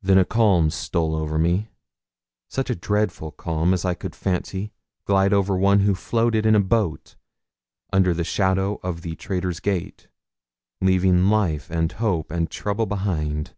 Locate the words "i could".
3.84-4.14